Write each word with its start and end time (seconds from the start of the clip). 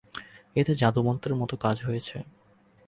এতে 0.55 0.73
যাদুমন্ত্রের 0.75 1.35
মত 1.35 1.51
কাজ 1.55 1.77
হয়েছে। 1.83 2.17